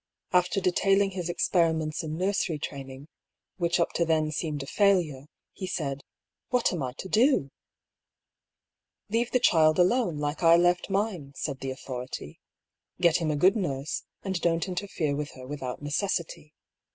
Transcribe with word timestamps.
After 0.33 0.59
detailing 0.59 1.11
his 1.11 1.29
experiments 1.29 2.03
in 2.03 2.17
nursery 2.17 2.57
training, 2.57 3.07
which 3.57 3.79
up 3.79 3.93
to 3.93 4.03
then 4.03 4.31
seemed 4.31 4.63
a 4.63 4.65
failure, 4.65 5.27
he 5.53 5.67
said," 5.67 6.01
What 6.49 6.73
am 6.73 6.81
I 6.81 6.93
to 6.93 7.07
do?"" 7.07 7.51
Leave 9.11 9.29
the 9.29 9.39
cliild 9.39 9.77
alone, 9.77 10.17
like 10.17 10.41
I 10.41 10.55
left 10.55 10.89
mine," 10.89 11.33
said 11.35 11.59
the 11.59 11.69
authority." 11.69 12.39
Get 12.99 13.17
him 13.17 13.29
a 13.29 13.35
good 13.35 13.55
nurse, 13.55 14.01
and 14.23 14.41
don't 14.41 14.67
interfere 14.67 15.15
with 15.15 15.33
her 15.35 15.45
without 15.45 15.83
necessity. 15.83 16.55